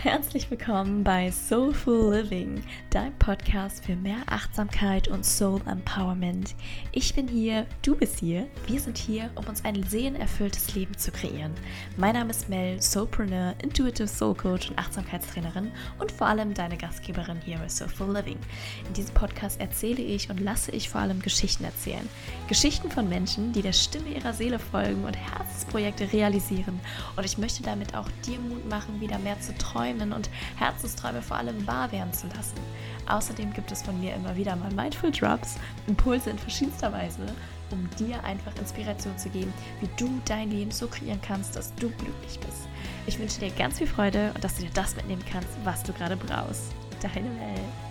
[0.00, 6.54] Herzlich willkommen bei Soulful Living, dein Podcast für mehr Achtsamkeit und Soul Empowerment.
[6.92, 11.10] Ich bin hier, du bist hier, wir sind hier, um uns ein seelenerfülltes Leben zu
[11.10, 11.52] kreieren.
[11.96, 17.40] Mein Name ist Mel, Soulpreneur, Intuitive Soul Coach und Achtsamkeitstrainerin und vor allem deine Gastgeberin
[17.44, 18.38] hier bei Soulful Living.
[18.86, 22.08] In diesem Podcast erzähle ich und lasse ich vor allem Geschichten erzählen.
[22.46, 26.78] Geschichten von Menschen, die der Stimme ihrer Seele folgen und Herzensprojekte realisieren.
[27.16, 31.22] Und ich möchte damit auch dir Mut machen, wieder mehr zu träumen träumen und Herzensträume
[31.22, 32.58] vor allem wahr werden zu lassen.
[33.06, 35.56] Außerdem gibt es von mir immer wieder mal Mindful Drops,
[35.86, 37.26] Impulse in verschiedenster Weise,
[37.70, 41.88] um dir einfach Inspiration zu geben, wie du dein Leben so kreieren kannst, dass du
[41.90, 42.68] glücklich bist.
[43.06, 45.92] Ich wünsche dir ganz viel Freude und dass du dir das mitnehmen kannst, was du
[45.92, 46.74] gerade brauchst.
[47.00, 47.87] Deine Welt.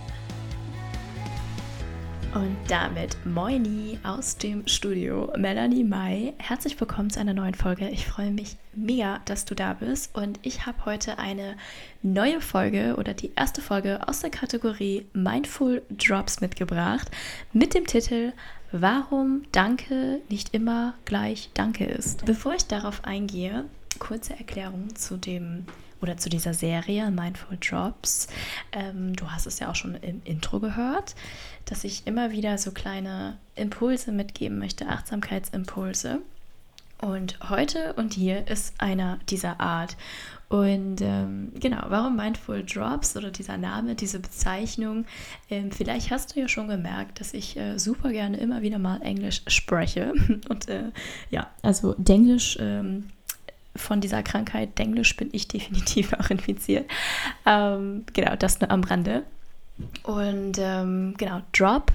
[2.34, 6.34] Und damit Moini aus dem Studio, Melanie Mai.
[6.38, 7.90] Herzlich willkommen zu einer neuen Folge.
[7.90, 10.16] Ich freue mich mega, dass du da bist.
[10.16, 11.56] Und ich habe heute eine
[12.04, 17.10] neue Folge oder die erste Folge aus der Kategorie Mindful Drops mitgebracht
[17.54, 18.34] mit dem Titel
[18.72, 22.26] Warum Danke nicht immer gleich Danke ist.
[22.26, 23.66] Bevor ich darauf eingehe,
[24.00, 25.66] kurze Erklärung zu dem
[26.02, 28.28] oder zu dieser Serie Mindful Drops.
[28.72, 31.16] Ähm, du hast es ja auch schon im Intro gehört,
[31.66, 36.22] dass ich immer wieder so kleine Impulse mitgeben möchte, Achtsamkeitsimpulse.
[37.00, 39.96] Und heute und hier ist einer dieser Art.
[40.50, 45.06] Und ähm, genau, warum Mindful Drops oder dieser Name, diese Bezeichnung?
[45.50, 49.02] Ähm, vielleicht hast du ja schon gemerkt, dass ich äh, super gerne immer wieder mal
[49.02, 50.14] Englisch spreche.
[50.50, 50.92] Und äh,
[51.30, 53.10] ja, also Denglisch ähm,
[53.78, 56.90] von dieser Krankheit Denglisch bin ich definitiv auch infiziert.
[57.46, 59.24] Ähm, genau, das nur am Rande.
[60.04, 61.92] Und ähm, genau, Drop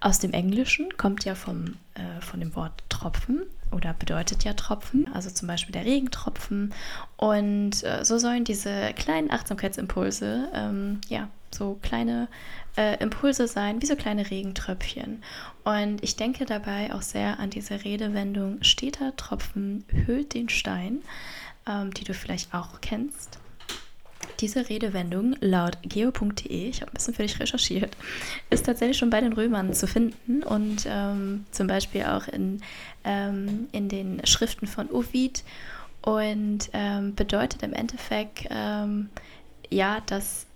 [0.00, 5.08] aus dem Englischen kommt ja vom, äh, von dem Wort Tropfen oder bedeutet ja Tropfen,
[5.12, 6.72] also zum Beispiel der Regentropfen.
[7.16, 12.28] Und äh, so sollen diese kleinen Achtsamkeitsimpulse ähm, ja so kleine
[12.76, 15.22] äh, Impulse sein, wie so kleine Regentröpfchen.
[15.64, 21.02] Und ich denke dabei auch sehr an diese Redewendung, steter Tropfen höhlt den Stein,
[21.66, 23.38] ähm, die du vielleicht auch kennst.
[24.40, 27.96] Diese Redewendung laut geo.de, ich habe ein bisschen für dich recherchiert,
[28.50, 32.60] ist tatsächlich schon bei den Römern zu finden und ähm, zum Beispiel auch in,
[33.04, 35.44] ähm, in den Schriften von Ovid
[36.02, 39.08] und ähm, bedeutet im Endeffekt ähm,
[39.70, 40.46] ja, dass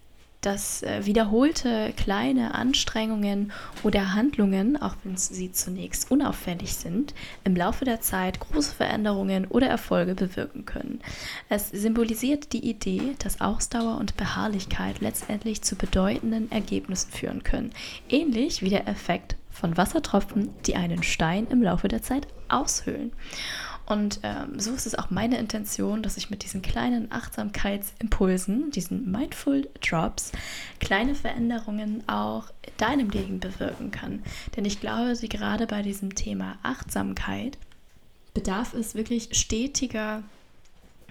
[0.40, 7.84] dass äh, wiederholte kleine Anstrengungen oder Handlungen, auch wenn sie zunächst unauffällig sind, im Laufe
[7.84, 11.00] der Zeit große Veränderungen oder Erfolge bewirken können.
[11.48, 17.70] Es symbolisiert die Idee, dass Ausdauer und Beharrlichkeit letztendlich zu bedeutenden Ergebnissen führen können,
[18.08, 23.12] ähnlich wie der Effekt von Wassertropfen, die einen Stein im Laufe der Zeit aushöhlen.
[23.88, 29.10] Und ähm, so ist es auch meine Intention, dass ich mit diesen kleinen Achtsamkeitsimpulsen, diesen
[29.10, 30.32] Mindful Drops,
[30.78, 34.22] kleine Veränderungen auch in deinem Leben bewirken kann.
[34.54, 37.56] Denn ich glaube, sie gerade bei diesem Thema Achtsamkeit
[38.34, 40.22] bedarf es wirklich stetiger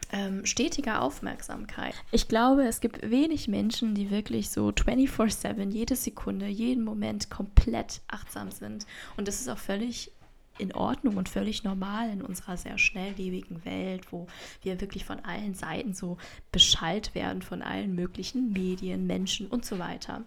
[0.09, 1.93] ähm, stetiger Aufmerksamkeit.
[2.11, 7.99] Ich glaube, es gibt wenig Menschen, die wirklich so 24/7, jede Sekunde, jeden Moment komplett
[8.07, 8.85] achtsam sind.
[9.17, 10.11] Und das ist auch völlig
[10.57, 14.28] in Ordnung und völlig normal in unserer sehr schnelllebigen Welt, wo
[14.62, 16.18] wir wirklich von allen Seiten so
[16.51, 20.23] beschallt werden, von allen möglichen Medien, Menschen und so weiter.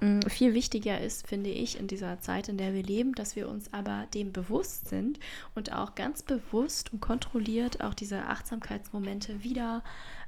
[0.00, 3.48] Mm, viel wichtiger ist, finde ich, in dieser Zeit, in der wir leben, dass wir
[3.48, 5.18] uns aber dem bewusst sind
[5.54, 9.82] und auch ganz bewusst und kontrolliert auch diese Achtsamkeitsmomente wieder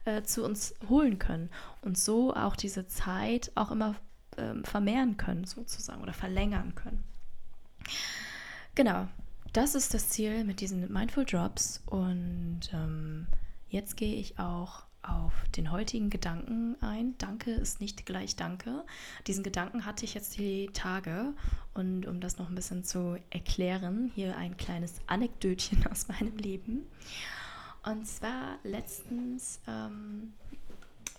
[0.04, 1.50] äh, zu uns holen können
[1.82, 3.94] und so auch diese Zeit auch immer
[4.36, 7.04] ähm, vermehren können, sozusagen, oder verlängern können.
[8.74, 9.08] Genau,
[9.54, 11.80] das ist das Ziel mit diesen Mindful Drops.
[11.86, 13.26] Und ähm,
[13.68, 17.16] jetzt gehe ich auch auf den heutigen Gedanken ein.
[17.18, 18.84] Danke ist nicht gleich Danke.
[19.26, 21.34] Diesen Gedanken hatte ich jetzt die Tage.
[21.72, 26.86] Und um das noch ein bisschen zu erklären, hier ein kleines Anekdötchen aus meinem Leben.
[27.84, 30.32] Und zwar letztens ähm,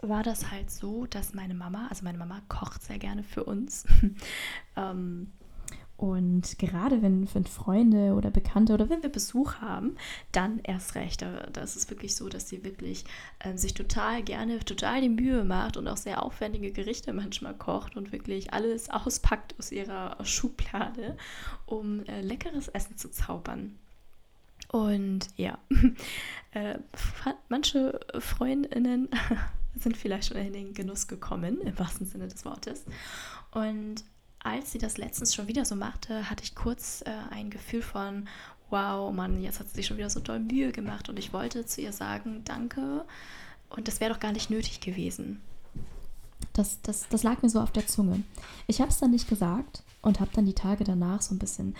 [0.02, 3.86] war das halt so, dass meine Mama, also meine Mama kocht sehr gerne für uns.
[4.76, 5.32] ähm,
[5.98, 9.96] und gerade wenn, wenn Freunde oder Bekannte oder wenn wir Besuch haben,
[10.34, 11.22] dann erst recht.
[11.22, 13.06] Da, ist es wirklich so, dass sie wirklich
[13.40, 17.96] äh, sich total gerne, total die Mühe macht und auch sehr aufwendige Gerichte manchmal kocht
[17.96, 21.16] und wirklich alles auspackt aus ihrer Schublade,
[21.66, 23.76] um äh, leckeres Essen zu zaubern.
[24.68, 25.58] Und ja,
[26.52, 26.78] äh,
[27.48, 29.08] manche Freundinnen
[29.76, 32.84] sind vielleicht schon in den Genuss gekommen, im wahrsten Sinne des Wortes.
[33.52, 34.04] Und
[34.46, 38.28] als sie das letztens schon wieder so machte, hatte ich kurz äh, ein Gefühl von,
[38.70, 41.66] wow, Mann, jetzt hat sie sich schon wieder so toll Mühe gemacht und ich wollte
[41.66, 43.06] zu ihr sagen, danke
[43.70, 45.42] und das wäre doch gar nicht nötig gewesen.
[46.54, 48.24] Das, das, das lag mir so auf der Zunge.
[48.68, 51.76] Ich habe es dann nicht gesagt und habe dann die Tage danach so ein bisschen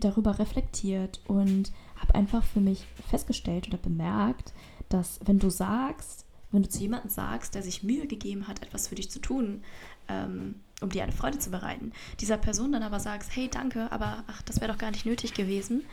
[0.00, 4.52] darüber reflektiert und habe einfach für mich festgestellt oder bemerkt,
[4.88, 8.88] dass wenn du sagst, wenn du zu jemandem sagst, der sich Mühe gegeben hat, etwas
[8.88, 9.62] für dich zu tun,
[10.08, 14.24] ähm, um dir eine Freude zu bereiten, dieser Person dann aber sagst, hey, danke, aber
[14.26, 15.84] ach, das wäre doch gar nicht nötig gewesen,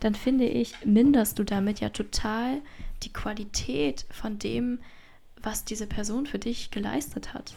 [0.00, 2.62] dann finde ich, minderst du damit ja total
[3.02, 4.78] die Qualität von dem,
[5.42, 7.54] was diese Person für dich geleistet hat.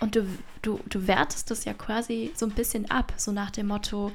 [0.00, 0.26] Und du,
[0.62, 4.12] du, du wertest das ja quasi so ein bisschen ab, so nach dem Motto,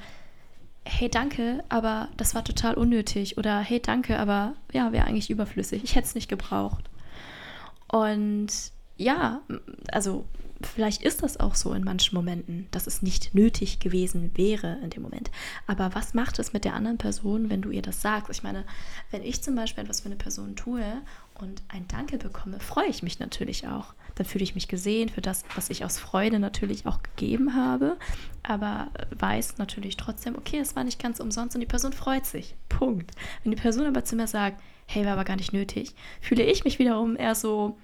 [0.84, 3.38] hey, danke, aber das war total unnötig.
[3.38, 5.84] Oder hey, danke, aber ja, wäre eigentlich überflüssig.
[5.84, 6.84] Ich hätte es nicht gebraucht.
[7.88, 8.48] Und
[8.96, 9.40] ja,
[9.90, 10.24] also
[10.64, 14.90] vielleicht ist das auch so in manchen Momenten, dass es nicht nötig gewesen wäre in
[14.90, 15.30] dem Moment.
[15.66, 18.30] Aber was macht es mit der anderen Person, wenn du ihr das sagst?
[18.30, 18.64] Ich meine,
[19.10, 20.84] wenn ich zum Beispiel etwas für eine Person tue
[21.34, 23.94] und ein Danke bekomme, freue ich mich natürlich auch.
[24.14, 27.96] Dann fühle ich mich gesehen für das, was ich aus Freude natürlich auch gegeben habe,
[28.42, 28.88] aber
[29.18, 32.54] weiß natürlich trotzdem, okay, es war nicht ganz umsonst und die Person freut sich.
[32.68, 33.10] Punkt.
[33.42, 36.64] Wenn die Person aber zu mir sagt, hey, war aber gar nicht nötig, fühle ich
[36.64, 37.76] mich wiederum eher so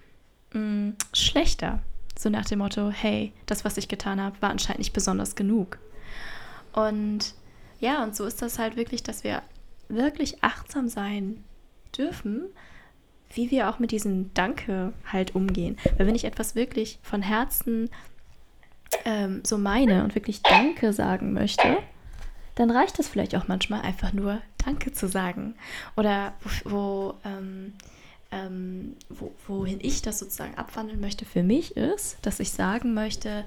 [0.52, 1.80] mh, mm, schlechter
[2.22, 5.78] so nach dem Motto, hey, das, was ich getan habe, war anscheinend nicht besonders genug.
[6.72, 7.34] Und
[7.80, 9.42] ja, und so ist das halt wirklich, dass wir
[9.88, 11.42] wirklich achtsam sein
[11.96, 12.44] dürfen,
[13.32, 15.76] wie wir auch mit diesem Danke halt umgehen.
[15.96, 17.88] Weil wenn ich etwas wirklich von Herzen
[19.04, 21.78] ähm, so meine und wirklich Danke sagen möchte,
[22.56, 25.54] dann reicht es vielleicht auch manchmal einfach nur Danke zu sagen.
[25.96, 26.34] Oder
[26.64, 27.72] wo, wo ähm,
[28.32, 33.44] ähm, wo, wohin ich das sozusagen abwandeln möchte für mich ist, dass ich sagen möchte,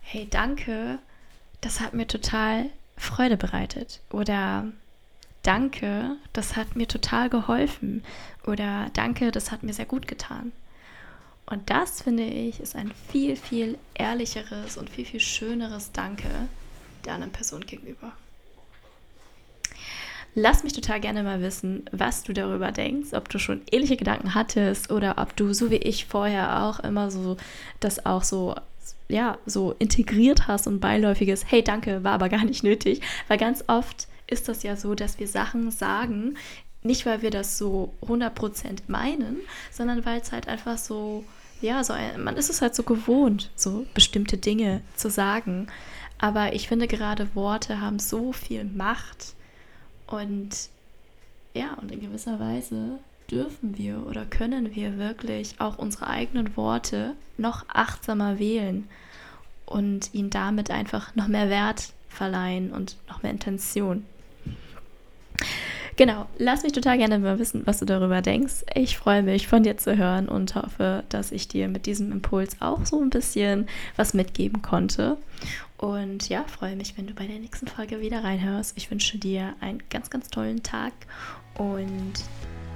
[0.00, 0.98] hey, danke,
[1.60, 4.00] das hat mir total Freude bereitet.
[4.10, 4.66] Oder
[5.42, 8.02] danke, das hat mir total geholfen.
[8.46, 10.52] Oder danke, das hat mir sehr gut getan.
[11.46, 16.28] Und das, finde ich, ist ein viel, viel ehrlicheres und viel, viel schöneres Danke
[17.04, 18.12] der anderen Person gegenüber.
[20.38, 24.34] Lass mich total gerne mal wissen, was du darüber denkst, ob du schon ähnliche Gedanken
[24.34, 27.38] hattest oder ob du, so wie ich vorher auch immer so,
[27.80, 28.54] das auch so
[29.08, 33.00] ja, so integriert hast und beiläufiges, hey, danke, war aber gar nicht nötig.
[33.28, 36.36] Weil ganz oft ist das ja so, dass wir Sachen sagen,
[36.82, 39.38] nicht weil wir das so 100% meinen,
[39.70, 41.24] sondern weil es halt einfach so,
[41.62, 45.68] ja, so ein, man ist es halt so gewohnt, so bestimmte Dinge zu sagen.
[46.18, 49.34] Aber ich finde gerade Worte haben so viel Macht
[50.06, 50.68] und
[51.54, 52.98] ja, und in gewisser Weise
[53.30, 58.88] dürfen wir oder können wir wirklich auch unsere eigenen Worte noch achtsamer wählen
[59.64, 64.04] und ihnen damit einfach noch mehr Wert verleihen und noch mehr Intention.
[65.96, 68.66] Genau, lass mich total gerne mal wissen, was du darüber denkst.
[68.74, 72.56] Ich freue mich, von dir zu hören und hoffe, dass ich dir mit diesem Impuls
[72.60, 73.66] auch so ein bisschen
[73.96, 75.16] was mitgeben konnte.
[75.78, 78.76] Und ja, freue mich, wenn du bei der nächsten Folge wieder reinhörst.
[78.76, 80.92] Ich wünsche dir einen ganz, ganz tollen Tag
[81.56, 82.12] und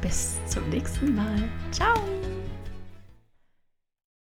[0.01, 1.43] bis zum nächsten Mal.
[1.73, 1.95] Ciao!